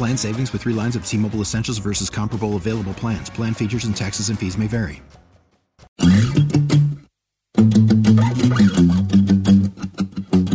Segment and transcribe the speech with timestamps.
[0.00, 3.28] Plan savings with three lines of T Mobile Essentials versus comparable available plans.
[3.28, 5.02] Plan features and taxes and fees may vary.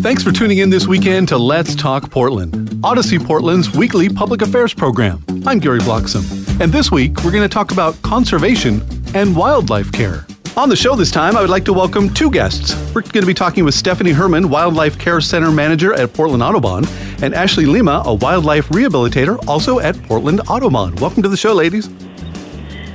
[0.01, 4.73] Thanks for tuning in this weekend to Let's Talk Portland, Audacy Portland's weekly public affairs
[4.73, 5.23] program.
[5.45, 6.23] I'm Gary Bloxam,
[6.59, 8.81] and this week we're going to talk about conservation
[9.13, 10.25] and wildlife care.
[10.57, 12.73] On the show this time, I would like to welcome two guests.
[12.95, 16.85] We're going to be talking with Stephanie Herman, Wildlife Care Center Manager at Portland Audubon,
[17.21, 20.95] and Ashley Lima, a wildlife rehabilitator also at Portland Audubon.
[20.95, 21.87] Welcome to the show, ladies.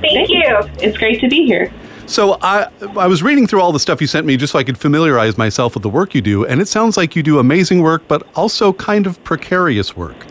[0.01, 0.43] Thank you.
[0.79, 1.71] It's great to be here.
[2.05, 4.63] So I I was reading through all the stuff you sent me just so I
[4.63, 7.81] could familiarize myself with the work you do, and it sounds like you do amazing
[7.81, 10.25] work, but also kind of precarious work.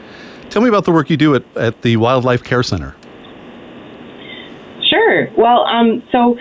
[0.50, 2.96] Tell me about the work you do at, at the Wildlife Care Center.
[4.91, 5.30] Sure.
[5.38, 6.36] Well, um, so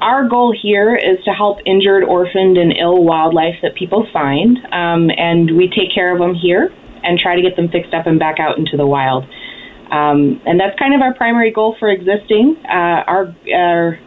[0.00, 5.10] our goal here is to help injured, orphaned, and ill wildlife that people find, um,
[5.16, 6.72] and we take care of them here
[7.02, 9.24] and try to get them fixed up and back out into the wild.
[9.90, 12.56] Um, and that's kind of our primary goal for existing.
[12.64, 13.98] Uh, our, our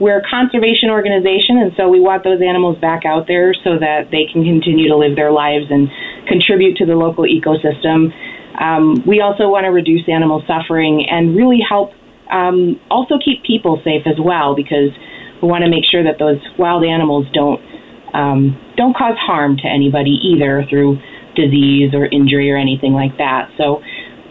[0.00, 4.08] we're a conservation organization, and so we want those animals back out there so that
[4.10, 5.90] they can continue to live their lives and
[6.26, 8.08] contribute to the local ecosystem.
[8.56, 11.92] Um, we also want to reduce animal suffering and really help
[12.32, 14.88] um, also keep people safe as well because
[15.42, 17.60] we want to make sure that those wild animals don't
[18.14, 20.98] um, don't cause harm to anybody either through
[21.34, 23.50] disease or injury or anything like that.
[23.56, 23.82] So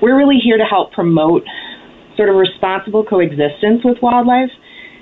[0.01, 1.43] we're really here to help promote
[2.15, 4.51] sort of responsible coexistence with wildlife.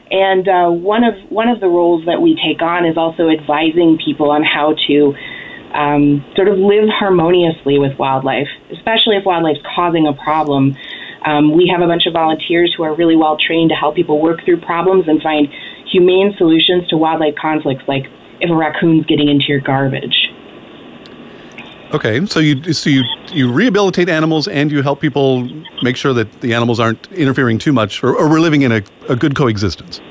[0.10, 4.00] And uh, one of one of the roles that we take on is also advising
[4.04, 5.14] people on how to
[5.74, 10.76] um, sort of live harmoniously with wildlife, especially if wildlife's causing a problem.
[11.26, 14.22] Um, we have a bunch of volunteers who are really well trained to help people
[14.22, 15.50] work through problems and find
[15.92, 18.06] humane solutions to wildlife conflicts, like
[18.40, 20.30] if a raccoon's getting into your garbage.
[21.94, 25.48] Okay, so you so you you rehabilitate animals and you help people
[25.82, 28.84] make sure that the animals aren't interfering too much, or, or we're living in a,
[29.08, 30.02] a good coexistence.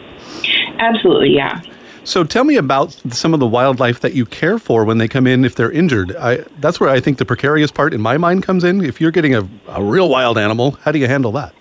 [0.79, 1.61] Absolutely, yeah.
[2.05, 5.27] So tell me about some of the wildlife that you care for when they come
[5.27, 6.15] in if they're injured.
[6.17, 8.83] I, that's where I think the precarious part in my mind comes in.
[8.83, 11.53] If you're getting a, a real wild animal, how do you handle that?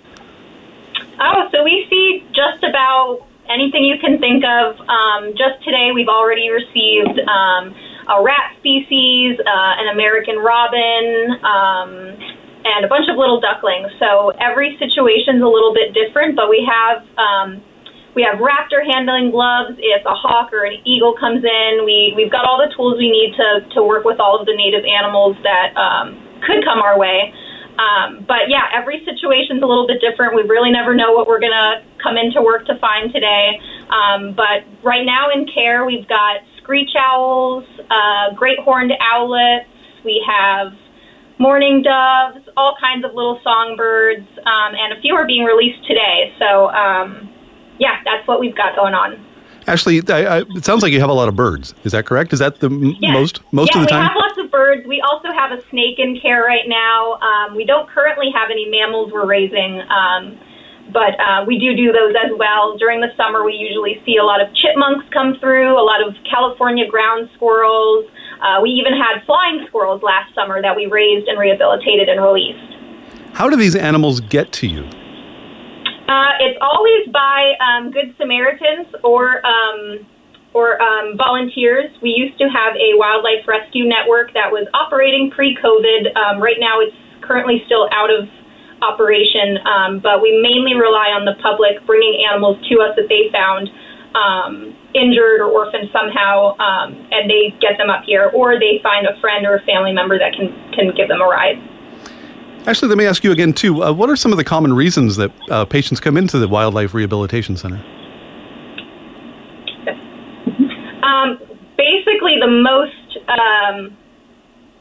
[1.20, 4.80] Oh, so we see just about anything you can think of.
[4.88, 7.74] Um, just today, we've already received um,
[8.08, 11.92] a rat species, uh, an American robin, um,
[12.66, 13.94] and a bunch of little ducklings.
[14.00, 17.62] So every situation's a little bit different, but we have um,
[18.16, 19.78] we have raptor handling gloves.
[19.78, 23.12] If a hawk or an eagle comes in, we we've got all the tools we
[23.12, 26.98] need to to work with all of the native animals that um, could come our
[26.98, 27.34] way.
[27.76, 30.34] Um, but yeah, every situation's a little bit different.
[30.34, 33.60] We really never know what we're gonna come into work to find today.
[33.92, 39.70] Um, but right now in care, we've got screech owls, uh, great horned owlets.
[40.04, 40.74] We have
[41.38, 46.34] mourning doves, all kinds of little songbirds, um, and a few are being released today.
[46.40, 47.30] So um,
[47.80, 49.24] yeah, that's what we've got going on.
[49.68, 51.74] Ashley, I, I, it sounds like you have a lot of birds.
[51.84, 52.34] Is that correct?
[52.34, 53.14] Is that the m- Yes.
[53.14, 54.04] most most yeah, of the time?
[54.04, 54.88] Yeah, we have lots of birds.
[54.88, 57.18] We also have a snake in care right now.
[57.22, 60.38] Um, we don't currently have any mammals we're raising, um,
[60.96, 62.80] but uh, we do do those as well.
[62.80, 66.16] During the summer, we usually see a lot of chipmunks come through, a lot of
[66.24, 68.08] California ground squirrels.
[68.40, 72.80] Uh, we even had flying squirrels last summer that we raised and rehabilitated and released.
[73.36, 74.88] How do these animals get to you?
[76.08, 80.08] Uh, it's always by um, Good Samaritans or um,
[80.54, 81.92] or um, volunteers.
[82.02, 86.16] We used to have a wildlife rescue network that was operating pre-COVID.
[86.16, 88.30] Um, right now, it's currently still out of
[88.82, 93.30] operation, um, but we mainly rely on the public bringing animals to us that they
[93.32, 93.70] found
[94.16, 99.06] um, injured or orphaned somehow, um, and they get them up here, or they find
[99.06, 101.60] a friend or a family member that can can give them a ride.
[102.68, 103.84] Actually, let me ask you again too.
[103.84, 106.94] Uh, what are some of the common reasons that uh, patients come into the Wildlife
[106.94, 107.84] Rehabilitation Center?
[111.04, 111.38] Um,
[111.78, 113.96] basically, the most um,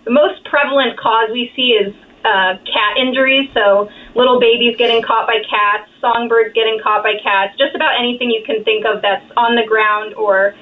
[0.04, 1.94] the most prevalent cause we see is
[2.24, 3.48] uh, cat injuries.
[3.54, 8.30] So little babies getting caught by cats, songbirds getting caught by cats, just about anything
[8.30, 10.54] you can think of that's on the ground or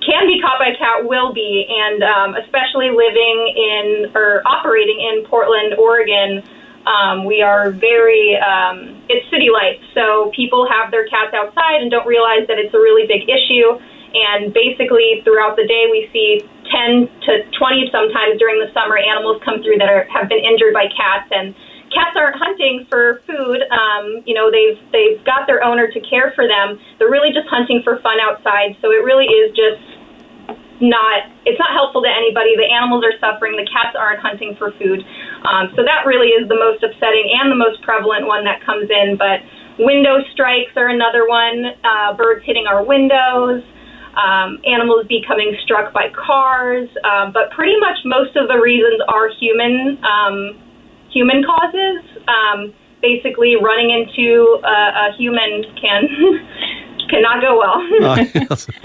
[0.00, 1.68] can be caught by a cat will be.
[1.68, 6.42] And um, especially living in or operating in Portland, Oregon,
[6.86, 9.78] um, we are very, um, it's city life.
[9.94, 13.78] So people have their cats outside and don't realize that it's a really big issue.
[14.14, 19.40] And basically, throughout the day, we see 10 to 20 sometimes during the summer animals
[19.44, 21.28] come through that are, have been injured by cats.
[21.32, 21.56] And
[21.92, 23.60] cats aren't hunting for food.
[23.68, 26.80] Um, you know, they've they've got their owner to care for them.
[26.98, 28.76] They're really just hunting for fun outside.
[28.80, 29.80] So it really is just
[30.80, 32.56] not it's not helpful to anybody.
[32.56, 33.54] The animals are suffering.
[33.56, 35.04] The cats aren't hunting for food.
[35.44, 38.90] Um, so that really is the most upsetting and the most prevalent one that comes
[38.90, 39.16] in.
[39.16, 39.44] But
[39.78, 41.76] window strikes are another one.
[41.84, 43.62] Uh, birds hitting our windows
[44.16, 49.28] um, animals becoming struck by cars, um, but pretty much most of the reasons are
[49.28, 50.60] human um,
[51.10, 52.04] human causes.
[52.28, 56.08] Um, basically, running into a, a human can
[57.10, 58.10] cannot go well.
[58.10, 58.68] uh, yes.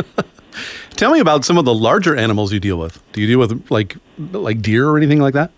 [0.92, 3.00] Tell me about some of the larger animals you deal with.
[3.14, 5.52] Do you deal with like like deer or anything like that?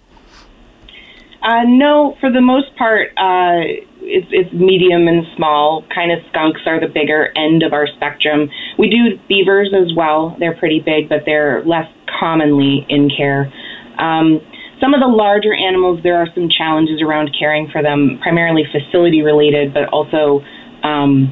[1.41, 3.61] Uh, no, for the most part, uh,
[4.09, 5.85] it's, it's medium and small.
[5.93, 8.49] Kind of skunks are the bigger end of our spectrum.
[8.77, 10.35] We do beavers as well.
[10.39, 11.87] They're pretty big, but they're less
[12.19, 13.53] commonly in care.
[14.01, 14.41] Um,
[14.81, 19.21] some of the larger animals, there are some challenges around caring for them, primarily facility
[19.21, 20.41] related, but also
[20.83, 21.29] um,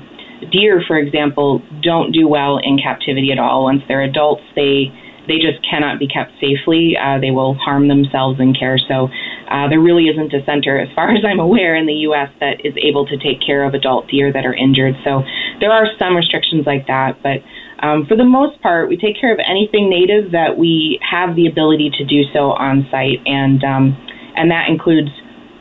[0.51, 3.63] deer, for example, don't do well in captivity at all.
[3.63, 4.91] Once they're adults, they
[5.27, 6.95] they just cannot be kept safely.
[6.97, 8.77] Uh, they will harm themselves in care.
[8.77, 9.09] So
[9.49, 12.29] uh, there really isn't a center, as far as I'm aware, in the U.S.
[12.39, 14.95] that is able to take care of adult deer that are injured.
[15.03, 15.23] So
[15.59, 17.43] there are some restrictions like that, but
[17.85, 21.47] um, for the most part, we take care of anything native that we have the
[21.47, 23.93] ability to do so on site, and um,
[24.35, 25.09] and that includes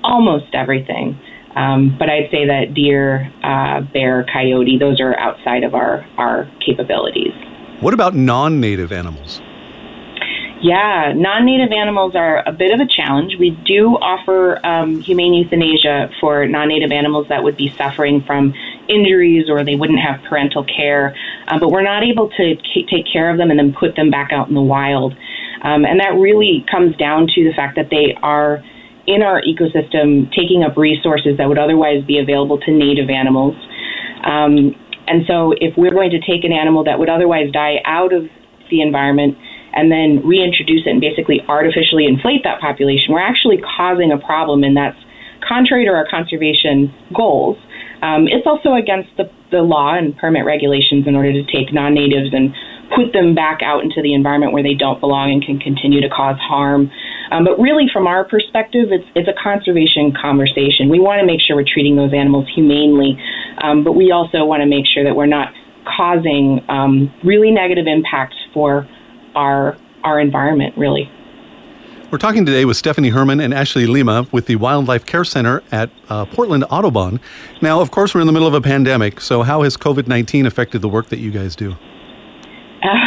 [0.02, 1.18] almost everything.
[1.56, 6.50] Um, but I'd say that deer, uh, bear, coyote, those are outside of our, our
[6.64, 7.32] capabilities.
[7.80, 9.40] What about non native animals?
[10.62, 13.36] Yeah, non native animals are a bit of a challenge.
[13.38, 18.54] We do offer um, humane euthanasia for non native animals that would be suffering from
[18.88, 21.14] injuries or they wouldn't have parental care,
[21.48, 24.10] uh, but we're not able to c- take care of them and then put them
[24.10, 25.12] back out in the wild.
[25.62, 28.62] Um, and that really comes down to the fact that they are
[29.06, 33.54] in our ecosystem taking up resources that would otherwise be available to native animals.
[34.24, 34.74] Um,
[35.06, 38.24] and so, if we're going to take an animal that would otherwise die out of
[38.70, 39.36] the environment
[39.76, 44.64] and then reintroduce it and basically artificially inflate that population, we're actually causing a problem,
[44.64, 44.96] and that's
[45.46, 47.56] contrary to our conservation goals.
[48.02, 51.94] Um, it's also against the, the law and permit regulations in order to take non
[51.94, 52.52] natives and
[52.94, 56.08] put them back out into the environment where they don't belong and can continue to
[56.08, 56.90] cause harm.
[57.31, 60.88] Um, but really, from our perspective, it's, it's a conservation conversation.
[60.88, 63.19] We want to make sure we're treating those animals humanely,
[63.62, 65.52] um, but we also want to make sure that we're not
[65.84, 68.87] causing um, really negative impacts for
[69.36, 71.10] our our environment, really.
[72.10, 75.90] We're talking today with Stephanie Herman and Ashley Lima with the Wildlife Care Center at
[76.08, 77.20] uh, Portland Audubon.
[77.61, 80.46] Now, of course, we're in the middle of a pandemic, so how has COVID 19
[80.46, 81.72] affected the work that you guys do?
[81.72, 81.76] Uh,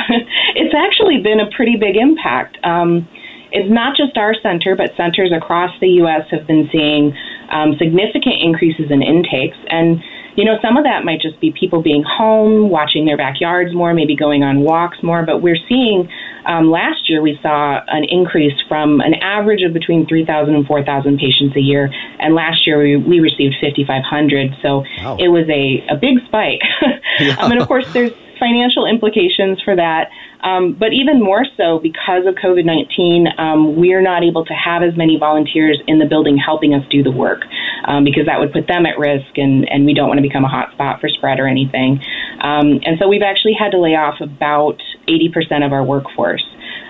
[0.56, 2.58] it's actually been a pretty big impact.
[2.64, 3.08] Um,
[3.52, 6.28] it's not just our center, but centers across the U.S.
[6.30, 7.16] have been seeing
[7.50, 9.58] um, significant increases in intakes.
[9.70, 10.04] And
[10.40, 13.94] you know, some of that might just be people being home, watching their backyards more,
[13.94, 15.26] maybe going on walks more.
[15.26, 16.08] But we're seeing
[16.46, 21.18] um, last year we saw an increase from an average of between 3,000 and 4,000
[21.18, 24.56] patients a year, and last year we, we received 5,500.
[24.62, 25.18] So wow.
[25.20, 26.62] it was a, a big spike.
[27.20, 27.36] yeah.
[27.40, 30.10] um, and of course, there's financial implications for that.
[30.42, 34.84] Um, but even more so because of COVID 19, um, we're not able to have
[34.84, 37.42] as many volunteers in the building helping us do the work
[37.86, 40.46] um, because that would put them at risk and, and we don't want to become
[40.46, 42.00] a hotspot for spread or anything.
[42.42, 46.44] Um, and so we've actually had to lay off about 80% of our workforce.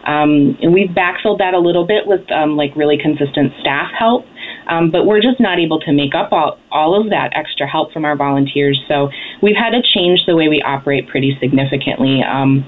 [0.05, 4.25] Um, and we've backfilled that a little bit with um, like really consistent staff help.
[4.67, 7.91] Um, but we're just not able to make up all, all of that extra help
[7.91, 8.79] from our volunteers.
[8.87, 9.09] So
[9.41, 12.21] we've had to change the way we operate pretty significantly.
[12.21, 12.65] Um,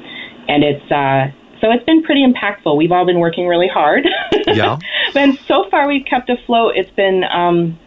[0.52, 1.32] and it's uh,
[1.62, 2.76] so it's been pretty impactful.
[2.76, 4.08] We've all been working really hard.
[4.48, 4.80] Yeah.
[5.16, 6.74] and so far we've kept afloat.
[6.76, 7.80] It's been um,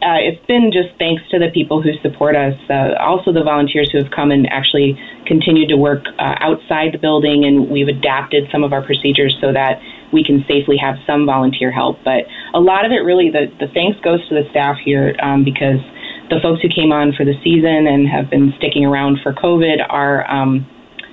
[0.00, 3.90] uh, it's been just thanks to the people who support us, uh, also the volunteers
[3.90, 4.94] who have come and actually
[5.26, 9.52] continued to work uh, outside the building, and we've adapted some of our procedures so
[9.52, 9.80] that
[10.12, 11.98] we can safely have some volunteer help.
[12.04, 15.42] But a lot of it really, the, the thanks goes to the staff here um,
[15.42, 15.80] because
[16.30, 19.84] the folks who came on for the season and have been sticking around for COVID
[19.88, 20.66] are um,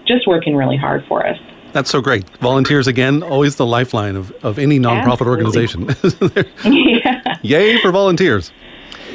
[0.08, 1.38] just working really hard for us.
[1.74, 2.30] That's so great.
[2.38, 5.90] Volunteers, again, always the lifeline of, of any nonprofit organization.
[6.64, 7.38] yeah.
[7.42, 8.54] Yay for volunteers.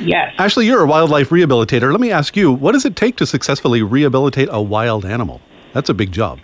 [0.02, 0.34] Yes.
[0.38, 1.90] Ashley, you're a wildlife rehabilitator.
[1.90, 5.40] Let me ask you, what does it take to successfully rehabilitate a wild animal?
[5.72, 6.40] That's a big job.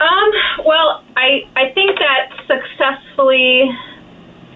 [0.00, 0.30] Um,
[0.66, 3.70] well, I, I think that successfully,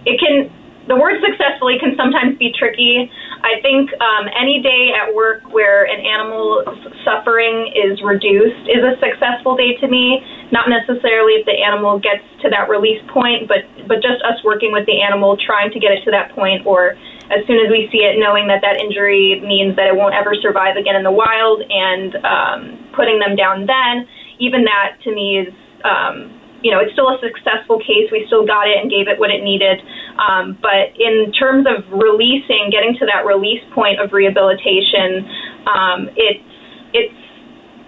[0.07, 0.52] it can,
[0.88, 3.11] the word successfully can sometimes be tricky.
[3.42, 6.66] I think um, any day at work where an animal's
[7.04, 10.21] suffering is reduced is a successful day to me.
[10.50, 14.73] Not necessarily if the animal gets to that release point, but but just us working
[14.73, 16.99] with the animal, trying to get it to that point, or
[17.30, 20.35] as soon as we see it, knowing that that injury means that it won't ever
[20.35, 24.07] survive again in the wild, and um, putting them down then.
[24.38, 25.54] Even that to me is
[25.85, 28.10] um, you know, it's still a successful case.
[28.10, 29.78] We still got it and gave it what it needed.
[30.18, 35.22] Um, but in terms of releasing, getting to that release point of rehabilitation,
[35.66, 36.44] um, it's
[36.92, 37.20] it's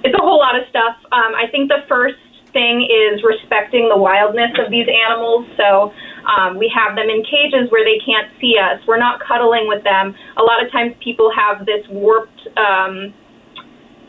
[0.05, 0.97] it's a whole lot of stuff.
[1.13, 2.17] Um, I think the first
[2.53, 5.47] thing is respecting the wildness of these animals.
[5.57, 5.93] So
[6.27, 8.81] um, we have them in cages where they can't see us.
[8.87, 10.15] We're not cuddling with them.
[10.37, 13.15] A lot of times people have this warped um,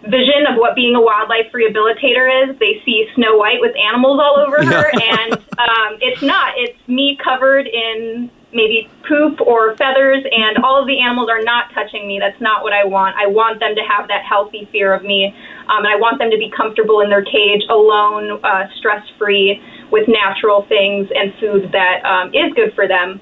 [0.03, 2.57] vision of what being a wildlife rehabilitator is.
[2.59, 6.53] They see Snow White with animals all over her, and um, it's not.
[6.57, 11.73] It's me covered in maybe poop or feathers, and all of the animals are not
[11.73, 12.19] touching me.
[12.19, 13.15] That's not what I want.
[13.15, 15.33] I want them to have that healthy fear of me,
[15.69, 19.61] um, and I want them to be comfortable in their cage, alone, uh, stress free,
[19.91, 23.19] with natural things and food that um, is good for them.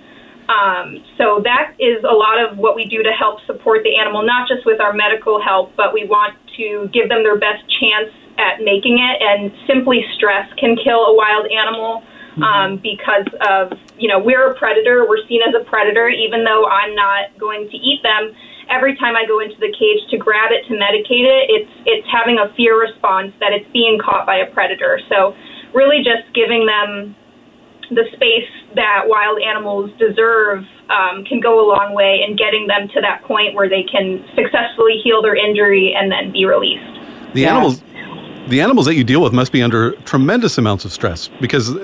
[0.50, 4.25] Um, so that is a lot of what we do to help support the animal,
[4.25, 8.13] not just with our medical help, but we want to give them their best chance
[8.38, 9.22] at making it.
[9.22, 12.44] And simply stress can kill a wild animal mm-hmm.
[12.44, 15.08] um, because of, you know, we're a predator.
[15.08, 18.34] We're seen as a predator, even though I'm not going to eat them.
[18.70, 22.08] Every time I go into the cage to grab it to medicate it, it's it's
[22.08, 25.01] having a fear response that it's being caught by a predator.
[25.10, 25.36] So
[25.74, 27.15] really, just giving them
[27.89, 32.88] the space that wild animals deserve um, can go a long way in getting them
[32.89, 36.84] to that point where they can successfully heal their injury and then be released.
[37.34, 37.55] The yeah.
[37.55, 37.84] animals,
[38.48, 41.75] the animals that you deal with must be under tremendous amounts of stress because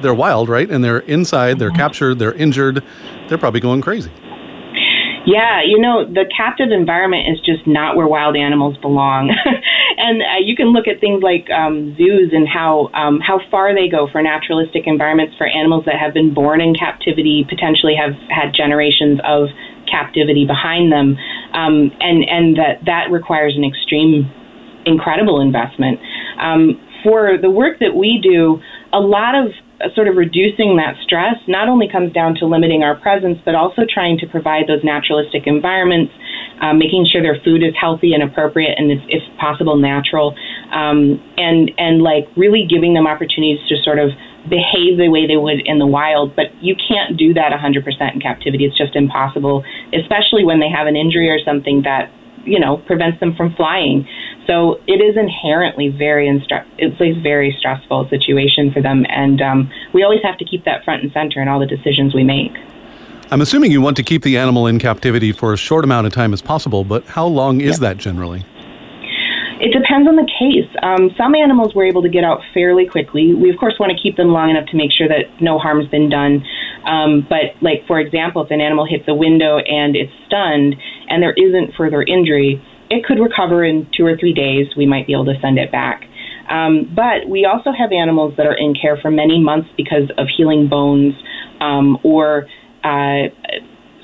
[0.00, 0.70] they're wild, right?
[0.70, 1.78] And they're inside, they're mm-hmm.
[1.78, 2.82] captured, they're injured,
[3.28, 4.10] they're probably going crazy.
[5.26, 9.30] Yeah, you know, the captive environment is just not where wild animals belong.
[10.04, 13.74] and uh, you can look at things like um, zoos and how um, how far
[13.74, 18.12] they go for naturalistic environments for animals that have been born in captivity, potentially have
[18.28, 19.48] had generations of
[19.90, 21.16] captivity behind them,
[21.56, 24.28] um, and and that that requires an extreme,
[24.84, 25.98] incredible investment.
[26.38, 28.60] Um, for the work that we do,
[28.92, 29.52] a lot of
[29.94, 33.82] sort of reducing that stress not only comes down to limiting our presence, but also
[33.88, 36.12] trying to provide those naturalistic environments,
[36.60, 40.34] um, making sure their food is healthy and appropriate, and if, if possible, natural,
[40.72, 44.10] um, and and like really giving them opportunities to sort of
[44.48, 46.36] behave the way they would in the wild.
[46.36, 50.86] But you can't do that 100% in captivity; it's just impossible, especially when they have
[50.86, 52.10] an injury or something that
[52.44, 54.06] you know prevents them from flying.
[54.46, 59.72] So it is inherently very instru- it's a very stressful situation for them, and um,
[59.92, 62.52] we always have to keep that front and center in all the decisions we make.
[63.30, 66.12] I'm assuming you want to keep the animal in captivity for as short amount of
[66.12, 68.44] time as possible, but how long is that generally?
[69.64, 70.68] It depends on the case.
[70.82, 73.32] Um, some animals we're able to get out fairly quickly.
[73.32, 75.88] We, of course, want to keep them long enough to make sure that no harm's
[75.88, 76.44] been done.
[76.84, 80.76] Um, but, like, for example, if an animal hits a window and it's stunned
[81.08, 84.66] and there isn't further injury, it could recover in two or three days.
[84.76, 86.04] We might be able to send it back.
[86.50, 90.26] Um, but we also have animals that are in care for many months because of
[90.36, 91.14] healing bones
[91.62, 92.48] um, or
[92.84, 93.32] uh,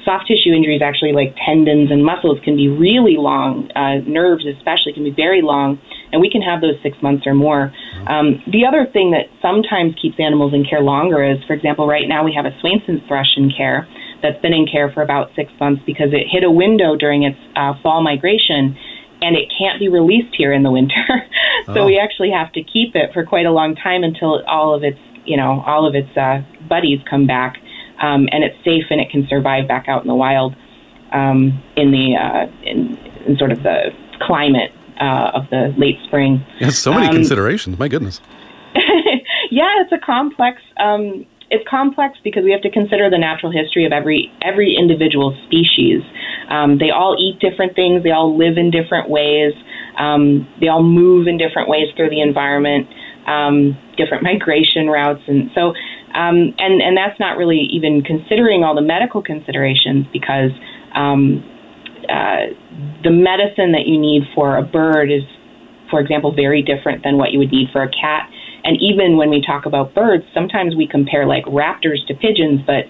[0.04, 3.70] soft tissue injuries, actually, like tendons and muscles, can be really long.
[3.74, 5.80] Uh, nerves, especially, can be very long,
[6.12, 7.72] and we can have those six months or more.
[8.06, 12.08] Um, the other thing that sometimes keeps animals in care longer is, for example, right
[12.08, 13.88] now we have a Swainson's thrush in care
[14.22, 17.38] that's been in care for about six months because it hit a window during its
[17.56, 18.76] uh, fall migration
[19.22, 21.04] and it can't be released here in the winter.
[21.66, 21.86] so oh.
[21.86, 24.98] we actually have to keep it for quite a long time until all of its,
[25.24, 27.56] you know, all of its uh, buddies come back,
[28.00, 30.54] um, and it's safe and it can survive back out in the wild
[31.12, 33.90] um, in the uh, in, in sort of the
[34.20, 36.44] climate uh, of the late spring.
[36.60, 37.78] It has so many um, considerations.
[37.78, 38.20] My goodness.
[39.50, 43.84] yeah, it's a complex um, it's complex because we have to consider the natural history
[43.84, 46.02] of every every individual species.
[46.48, 48.02] Um, they all eat different things.
[48.02, 49.52] They all live in different ways.
[49.98, 52.86] Um, they all move in different ways through the environment,
[53.26, 55.74] um, different migration routes, and so
[56.14, 60.50] um, and and that's not really even considering all the medical considerations because
[60.94, 61.44] um,
[62.08, 62.50] uh,
[63.04, 65.22] the medicine that you need for a bird is,
[65.90, 68.28] for example, very different than what you would need for a cat.
[68.64, 72.84] And even when we talk about birds, sometimes we compare like raptors to pigeons, but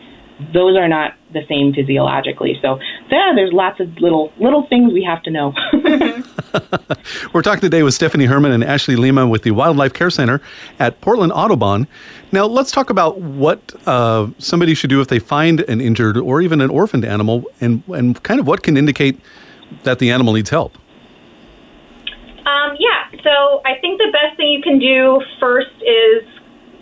[0.52, 2.58] those are not the same physiologically.
[2.60, 2.78] So,
[3.10, 5.54] yeah, there's lots of little little things we have to know.
[7.32, 10.40] We're talking today with Stephanie Herman and Ashley Lima with the Wildlife Care Center
[10.78, 11.86] at Portland Audubon.
[12.32, 16.40] Now, let's talk about what uh, somebody should do if they find an injured or
[16.40, 19.20] even an orphaned animal, and and kind of what can indicate
[19.84, 20.76] that the animal needs help.
[22.46, 26.24] Um, yeah, so I think the best thing you can do first is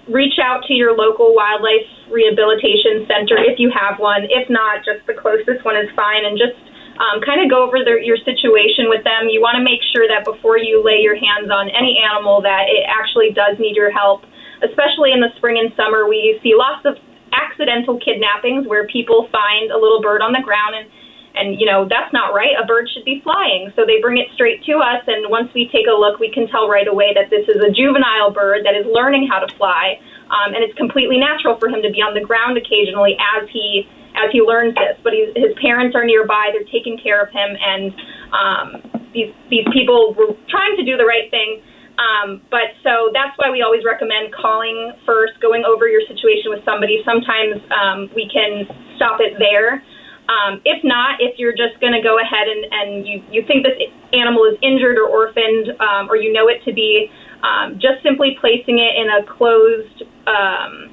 [0.09, 4.25] reach out to your local wildlife rehabilitation center if you have one.
[4.29, 6.57] If not, just the closest one is fine, and just
[6.99, 9.29] um, kind of go over their, your situation with them.
[9.29, 12.67] You want to make sure that before you lay your hands on any animal, that
[12.67, 14.25] it actually does need your help.
[14.65, 16.99] Especially in the spring and summer, we see lots of
[17.31, 20.91] accidental kidnappings where people find a little bird on the ground and
[21.38, 22.59] and you know that's not right.
[22.59, 23.73] A bird should be flying.
[23.76, 25.07] So they bring it straight to us.
[25.07, 27.71] And once we take a look we can tell right away that this is a
[27.71, 30.00] juvenile bird that is learning how to fly.
[30.28, 33.88] Um, and it's completely natural for him to be on the ground occasionally as he
[34.18, 34.99] as he learns this.
[35.02, 36.50] But his parents are nearby.
[36.52, 37.54] They're taking care of him.
[37.54, 37.95] And
[38.35, 38.66] um,
[39.14, 41.62] these these people were trying to do the right thing.
[41.99, 46.62] Um, but so that's why we always recommend calling first, going over your situation with
[46.64, 47.02] somebody.
[47.04, 49.83] Sometimes um, we can stop it there.
[50.28, 53.64] Um, if not, if you're just going to go ahead and, and you, you think
[53.64, 53.80] this
[54.12, 57.11] animal is injured or orphaned, um, or you know it to be,
[57.42, 60.92] um, just simply placing it in a closed um,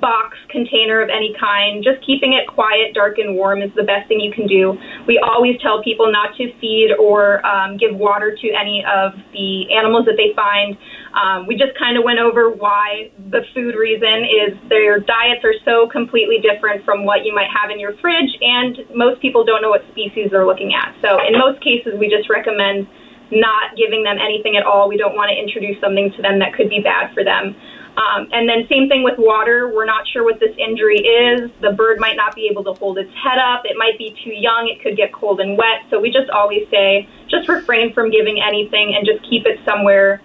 [0.00, 1.82] box container of any kind.
[1.82, 4.78] Just keeping it quiet, dark, and warm is the best thing you can do.
[5.06, 9.74] We always tell people not to feed or um, give water to any of the
[9.74, 10.78] animals that they find.
[11.18, 15.54] Um, we just kind of went over why the food reason is their diets are
[15.64, 19.60] so completely different from what you might have in your fridge, and most people don't
[19.60, 20.94] know what species they're looking at.
[21.02, 22.86] So, in most cases, we just recommend
[23.32, 24.88] not giving them anything at all.
[24.88, 27.56] We don't want to introduce something to them that could be bad for them.
[27.98, 29.74] Um, and then same thing with water.
[29.74, 31.50] We're not sure what this injury is.
[31.60, 33.62] The bird might not be able to hold its head up.
[33.64, 34.70] It might be too young.
[34.70, 35.82] It could get cold and wet.
[35.90, 40.22] So we just always say just refrain from giving anything and just keep it somewhere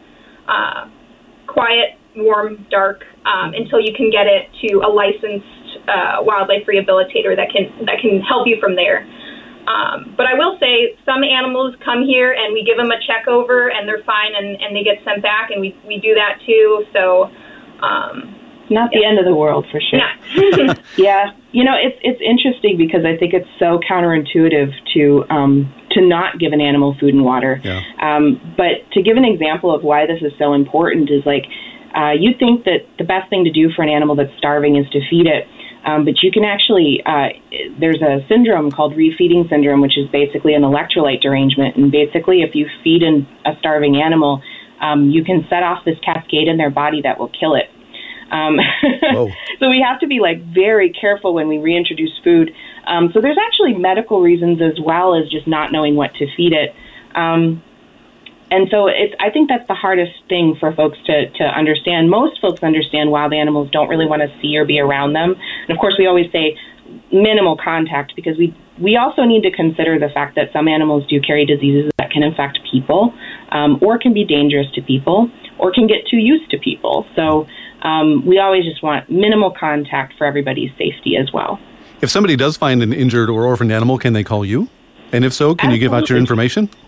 [0.47, 0.89] uh,
[1.47, 7.35] quiet, warm, dark um, until you can get it to a licensed uh, wildlife rehabilitator
[7.35, 9.07] that can that can help you from there.
[9.67, 13.27] Um, but I will say some animals come here and we give them a check
[13.27, 16.39] over and they're fine and, and they get sent back and we, we do that
[16.45, 16.85] too.
[16.91, 17.31] So
[17.79, 18.35] um,
[18.69, 19.07] not the yeah.
[19.07, 19.99] end of the world for sure.
[20.97, 26.01] yeah, you know it's it's interesting because I think it's so counterintuitive to um, to
[26.01, 27.61] not give an animal food and water.
[27.63, 27.81] Yeah.
[27.99, 31.45] Um, but to give an example of why this is so important is like
[31.95, 34.89] uh, you think that the best thing to do for an animal that's starving is
[34.91, 35.47] to feed it.
[35.85, 37.29] Um, but you can actually, uh,
[37.77, 41.75] there's a syndrome called refeeding syndrome, which is basically an electrolyte derangement.
[41.75, 44.41] And basically, if you feed in a starving animal,
[44.79, 47.69] um, you can set off this cascade in their body that will kill it.
[48.31, 48.59] Um,
[49.59, 52.51] so we have to be like very careful when we reintroduce food.
[52.85, 56.53] Um, so there's actually medical reasons as well as just not knowing what to feed
[56.53, 56.75] it.
[57.15, 57.63] Um,
[58.51, 62.09] and so it's, I think that's the hardest thing for folks to, to understand.
[62.09, 65.35] Most folks understand wild animals don't really want to see or be around them.
[65.67, 66.57] And of course, we always say
[67.11, 71.21] minimal contact because we we also need to consider the fact that some animals do
[71.21, 73.13] carry diseases that can infect people,
[73.51, 77.05] um, or can be dangerous to people, or can get too used to people.
[77.15, 77.45] So
[77.83, 81.59] um, we always just want minimal contact for everybody's safety as well.
[82.01, 84.67] If somebody does find an injured or orphaned animal, can they call you?
[85.11, 85.75] And if so, can Absolutely.
[85.75, 86.69] you give out your information?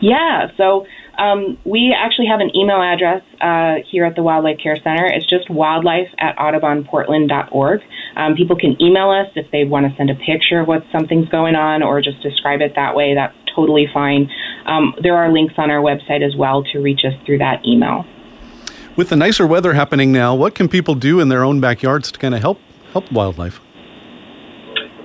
[0.00, 0.86] Yeah, so
[1.22, 5.06] um, we actually have an email address uh, here at the Wildlife Care Center.
[5.06, 7.80] It's just wildlife at audubonportland.org.
[8.16, 11.28] Um, people can email us if they want to send a picture of what something's
[11.28, 13.14] going on or just describe it that way.
[13.14, 14.28] That's totally fine.
[14.66, 18.04] Um, there are links on our website as well to reach us through that email.
[18.96, 22.18] With the nicer weather happening now, what can people do in their own backyards to
[22.18, 22.58] kind of help
[22.92, 23.60] help wildlife?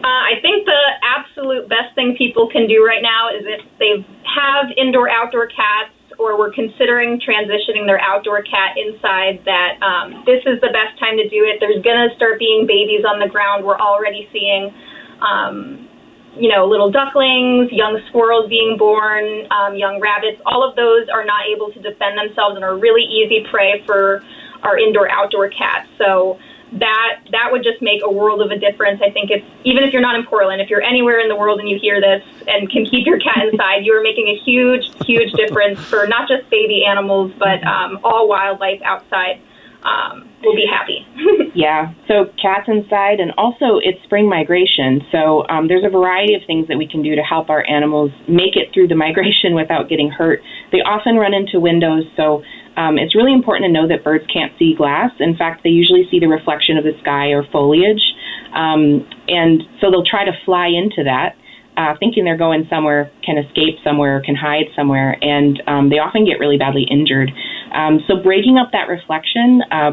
[0.04, 4.06] Uh, I think the absolute best thing people can do right now is if they
[4.26, 10.42] have indoor outdoor cats or we're considering transitioning their outdoor cat inside, that um, this
[10.46, 11.60] is the best time to do it.
[11.60, 13.66] There's going to start being babies on the ground.
[13.66, 14.74] We're already seeing,
[15.22, 15.88] um,
[16.36, 20.42] you know, little ducklings, young squirrels being born, um, young rabbits.
[20.46, 24.24] All of those are not able to defend themselves and are really easy prey for
[24.64, 25.88] our indoor outdoor cats.
[25.98, 26.40] So
[26.74, 29.02] that that would just make a world of a difference.
[29.02, 31.60] I think it's even if you're not in Portland, if you're anywhere in the world
[31.60, 34.84] and you hear this and can keep your cat inside, you are making a huge,
[35.06, 39.42] huge difference for not just baby animals but um, all wildlife outside.
[39.84, 41.06] Um, will be happy.
[41.56, 45.02] yeah, so cats inside, and also it's spring migration.
[45.12, 48.12] So um, there's a variety of things that we can do to help our animals
[48.28, 50.42] make it through the migration without getting hurt.
[50.72, 52.44] They often run into windows, so
[52.78, 55.12] um, it's really important to know that birds can't see glass.
[55.20, 58.02] In fact, they usually see the reflection of the sky or foliage.
[58.54, 61.36] Um, and so they'll try to fly into that,
[61.76, 66.24] uh, thinking they're going somewhere, can escape somewhere, can hide somewhere, and um, they often
[66.24, 67.32] get really badly injured.
[67.74, 69.92] Um, so breaking up that reflection, uh,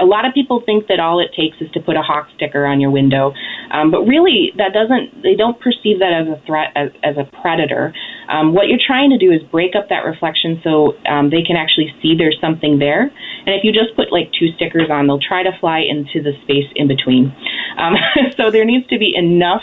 [0.00, 2.66] a lot of people think that all it takes is to put a hawk sticker
[2.66, 3.32] on your window,
[3.70, 5.22] um, but really that doesn't.
[5.22, 7.94] They don't perceive that as a threat, as, as a predator.
[8.28, 11.56] Um, what you're trying to do is break up that reflection so um, they can
[11.56, 13.02] actually see there's something there.
[13.02, 16.32] And if you just put like two stickers on, they'll try to fly into the
[16.42, 17.34] space in between.
[17.76, 17.94] Um,
[18.36, 19.62] so there needs to be enough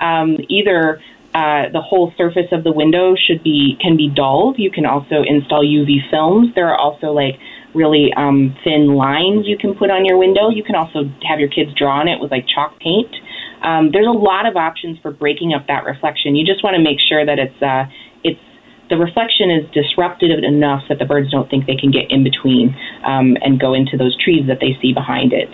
[0.00, 1.00] um, either
[1.36, 4.58] uh, the whole surface of the window should be can be dulled.
[4.58, 6.54] You can also install UV films.
[6.54, 7.36] There are also like
[7.74, 10.48] really um, thin lines you can put on your window.
[10.48, 13.14] You can also have your kids draw on it with like chalk paint.
[13.60, 16.36] Um, there's a lot of options for breaking up that reflection.
[16.36, 17.84] You just want to make sure that it's uh,
[18.24, 18.40] it's
[18.88, 22.74] the reflection is disrupted enough that the birds don't think they can get in between
[23.04, 25.50] um, and go into those trees that they see behind it.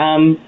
[0.00, 0.40] Um,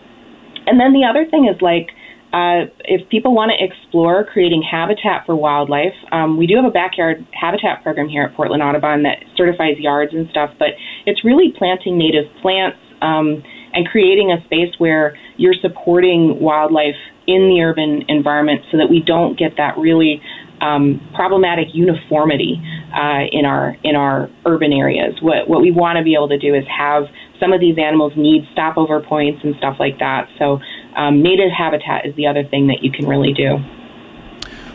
[0.65, 1.93] and then the other thing is like
[2.33, 6.71] uh, if people want to explore creating habitat for wildlife, um, we do have a
[6.71, 10.69] backyard habitat program here at Portland Audubon that certifies yards and stuff, but
[11.07, 17.49] it's really planting native plants um, and creating a space where you're supporting wildlife in
[17.49, 20.21] the urban environment so that we don't get that really
[20.61, 22.61] um, problematic uniformity
[22.93, 25.15] uh, in our in our urban areas.
[25.23, 27.05] What what we want to be able to do is have
[27.39, 30.29] some of these animals need stopover points and stuff like that.
[30.39, 30.61] So
[30.99, 33.59] um, native habitat is the other thing that you can really do.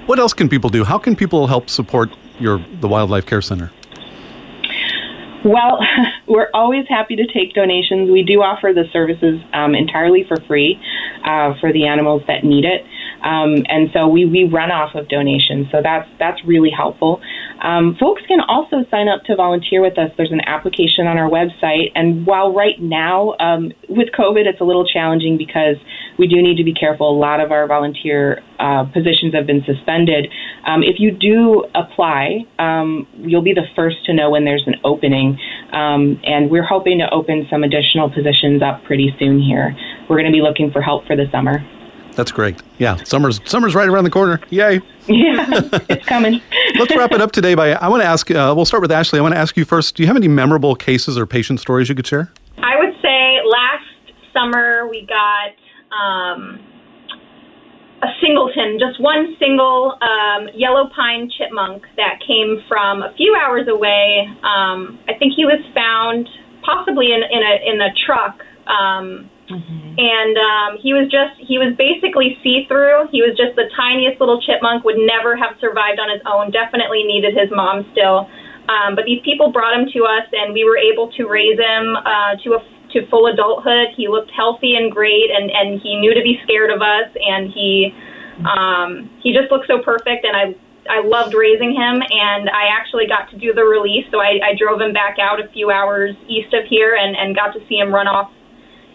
[0.06, 0.84] What else can people do?
[0.84, 2.10] How can people help support
[2.40, 3.72] your the Wildlife Care Center?
[5.46, 5.80] Well,
[6.28, 8.10] we're always happy to take donations.
[8.10, 10.80] We do offer the services um, entirely for free
[11.26, 12.86] uh, for the animals that need it.
[13.24, 15.68] Um, and so we, we run off of donations.
[15.72, 17.22] So that's that's really helpful.
[17.62, 20.12] Um, folks can also sign up to volunteer with us.
[20.18, 21.92] There's an application on our website.
[21.96, 25.78] And while right now um, with COVID it's a little challenging because
[26.20, 27.10] we do need to be careful.
[27.10, 30.28] A lot of our volunteer uh, positions have been suspended.
[30.66, 34.76] Um, if you do apply, um, you'll be the first to know when there's an
[34.84, 35.40] opening.
[35.72, 39.76] Um, and we're hoping to open some additional positions up pretty soon here.
[40.10, 41.66] We're going to be looking for help for the summer.
[42.16, 42.62] That's great.
[42.78, 44.40] Yeah, summer's summer's right around the corner.
[44.50, 44.82] Yay!
[45.06, 45.46] Yeah,
[45.90, 46.42] it's coming.
[46.80, 48.32] Let's wrap it up today by I want to ask.
[48.32, 49.20] Uh, we'll start with Ashley.
[49.20, 49.96] I want to ask you first.
[49.96, 52.32] Do you have any memorable cases or patient stories you could share?
[52.60, 53.84] I would say last
[54.32, 55.52] summer we got
[55.94, 56.58] um,
[58.02, 63.68] a singleton, just one single um, yellow pine chipmunk that came from a few hours
[63.68, 64.26] away.
[64.44, 66.30] Um, I think he was found
[66.64, 68.40] possibly in, in a in a truck.
[68.68, 70.00] Um, Mm-hmm.
[70.00, 73.12] And um, he was just, he was basically see through.
[73.12, 77.04] He was just the tiniest little chipmunk, would never have survived on his own, definitely
[77.04, 78.32] needed his mom still.
[78.72, 81.96] Um, but these people brought him to us, and we were able to raise him
[82.00, 82.60] uh, to a
[82.94, 83.90] to full adulthood.
[83.98, 87.52] He looked healthy and great, and and he knew to be scared of us, and
[87.52, 87.94] he
[88.48, 90.56] um, he just looked so perfect, and I
[90.90, 94.06] I loved raising him, and I actually got to do the release.
[94.12, 97.36] So I, I drove him back out a few hours east of here, and and
[97.36, 98.32] got to see him run off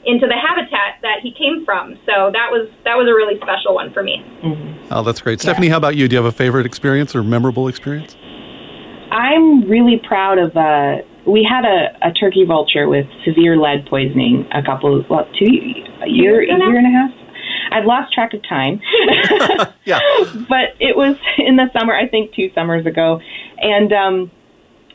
[0.05, 1.95] into the habitat that he came from.
[2.07, 4.25] So that was that was a really special one for me.
[4.43, 4.93] Mm-hmm.
[4.93, 5.69] Oh, that's great, Stephanie.
[5.69, 6.09] How about you?
[6.09, 8.17] Do you have a favorite experience or memorable experience?
[9.11, 10.57] I'm really proud of.
[10.57, 15.45] Uh, we had a, a turkey vulture with severe lead poisoning a couple, well, two
[15.45, 17.11] a year, a year and a half.
[17.71, 18.81] I've lost track of time.
[19.85, 20.01] yeah.
[20.49, 23.21] But it was in the summer, I think two summers ago,
[23.59, 24.31] and um,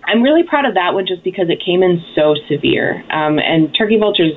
[0.05, 3.03] I'm really proud of that one just because it came in so severe.
[3.11, 4.33] Um, and turkey vultures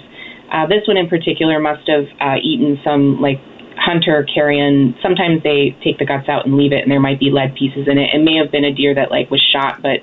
[0.53, 3.41] uh, this one in particular must have uh, eaten some like
[3.77, 4.95] hunter carrion.
[5.03, 7.87] Sometimes they take the guts out and leave it, and there might be lead pieces
[7.89, 8.15] in it.
[8.15, 10.01] It may have been a deer that like was shot, but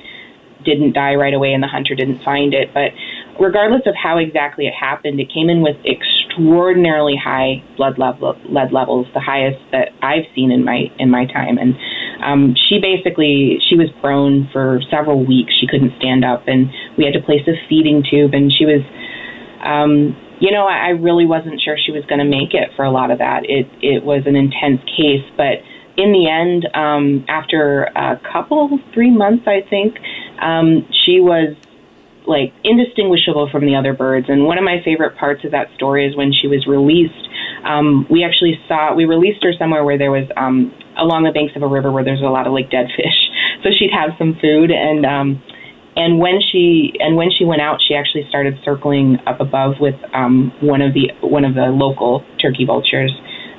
[0.63, 2.73] didn't die right away, and the hunter didn't find it.
[2.73, 2.91] But
[3.39, 8.71] regardless of how exactly it happened, it came in with extraordinarily high blood level, lead
[8.71, 11.57] levels, the highest that I've seen in my in my time.
[11.57, 11.75] And
[12.23, 15.53] um, she basically she was prone for several weeks.
[15.59, 18.81] She couldn't stand up, and we had to place a feeding tube, and she was.
[19.63, 22.83] Um, you know, I, I really wasn't sure she was going to make it for
[22.83, 23.47] a lot of that.
[23.47, 25.63] It it was an intense case, but
[25.95, 29.95] in the end, um, after a couple, three months, I think,
[30.41, 31.55] um, she was
[32.27, 34.27] like indistinguishable from the other birds.
[34.27, 37.29] And one of my favorite parts of that story is when she was released.
[37.63, 41.55] Um, we actually saw we released her somewhere where there was um, along the banks
[41.55, 43.15] of a river where there's a lot of like dead fish.
[43.63, 45.05] So she'd have some food and.
[45.05, 45.41] Um,
[45.95, 49.95] and when she and when she went out, she actually started circling up above with
[50.13, 53.11] um, one of the one of the local turkey vultures,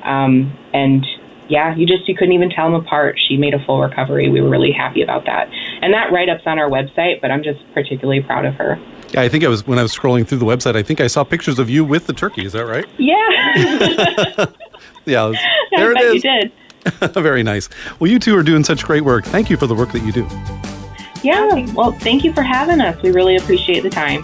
[0.03, 1.05] um, and
[1.49, 3.17] yeah, you just you couldn't even tell them apart.
[3.27, 4.29] She made a full recovery.
[4.29, 5.49] We were really happy about that.
[5.81, 8.79] And that write up's on our website, but I'm just particularly proud of her.
[9.09, 10.75] Yeah, I think I was when I was scrolling through the website.
[10.75, 12.45] I think I saw pictures of you with the turkey.
[12.45, 12.85] Is that right?
[12.97, 14.45] Yeah.
[15.05, 15.31] yeah.
[15.71, 16.13] There it is.
[16.15, 16.51] You did.
[17.13, 17.69] Very nice.
[17.99, 19.25] Well, you two are doing such great work.
[19.25, 20.74] Thank you for the work that you do.
[21.23, 21.65] Yeah.
[21.73, 23.01] Well, thank you for having us.
[23.01, 24.23] We really appreciate the time.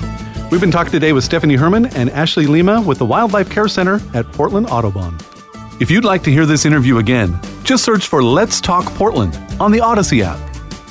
[0.50, 4.02] We've been talking today with Stephanie Herman and Ashley Lima with the Wildlife Care Center
[4.14, 5.18] at Portland Audubon.
[5.80, 9.72] If you'd like to hear this interview again, just search for Let's Talk Portland on
[9.72, 10.40] the Audacy app.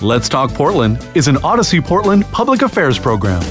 [0.03, 3.43] Let's Talk Portland is an Audacy Portland public affairs program.